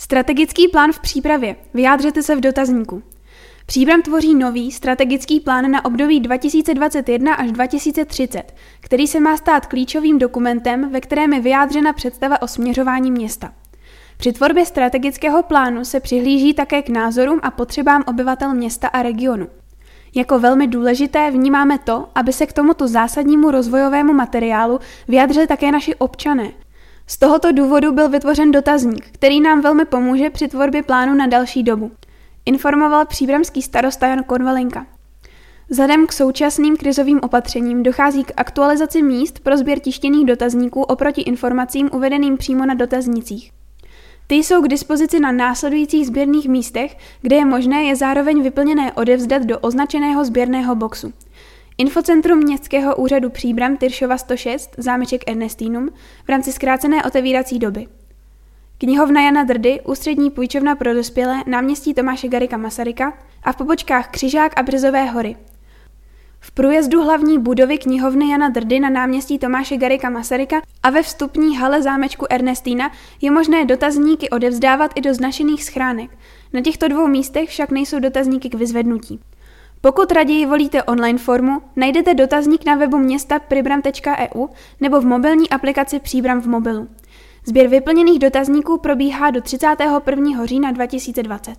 [0.00, 1.56] Strategický plán v přípravě.
[1.74, 3.02] Vyjádřete se v dotazníku.
[3.66, 10.18] Příbram tvoří nový strategický plán na období 2021 až 2030, který se má stát klíčovým
[10.18, 13.52] dokumentem, ve kterém je vyjádřena představa o směřování města.
[14.16, 19.46] Při tvorbě strategického plánu se přihlíží také k názorům a potřebám obyvatel města a regionu.
[20.14, 25.94] Jako velmi důležité vnímáme to, aby se k tomuto zásadnímu rozvojovému materiálu vyjádřili také naši
[25.94, 26.50] občané.
[27.10, 31.62] Z tohoto důvodu byl vytvořen dotazník, který nám velmi pomůže při tvorbě plánu na další
[31.62, 31.90] dobu.
[32.46, 34.86] Informoval příbramský starosta Jan Konvalinka.
[35.68, 41.90] Vzhledem k současným krizovým opatřením dochází k aktualizaci míst pro sběr tištěných dotazníků oproti informacím
[41.92, 43.52] uvedeným přímo na dotaznicích.
[44.26, 49.42] Ty jsou k dispozici na následujících sběrných místech, kde je možné je zároveň vyplněné odevzdat
[49.42, 51.12] do označeného sběrného boxu.
[51.80, 55.88] Infocentrum Městského úřadu Příbram Tyršova 106, zámeček Ernestínum,
[56.24, 57.86] v rámci zkrácené otevírací doby.
[58.78, 64.58] Knihovna Jana Drdy, ústřední půjčovna pro dospělé, náměstí Tomáše Garika Masaryka a v pobočkách Křižák
[64.58, 65.36] a Brzové hory.
[66.40, 71.56] V průjezdu hlavní budovy knihovny Jana Drdy na náměstí Tomáše Garika Masaryka a ve vstupní
[71.56, 76.10] hale zámečku Ernestína je možné dotazníky odevzdávat i do znašených schránek.
[76.52, 79.20] Na těchto dvou místech však nejsou dotazníky k vyzvednutí.
[79.80, 84.48] Pokud raději volíte online formu, najdete dotazník na webu města pribram.eu
[84.80, 86.88] nebo v mobilní aplikaci Příbram v mobilu.
[87.46, 90.46] Sběr vyplněných dotazníků probíhá do 31.
[90.46, 91.56] října 2020.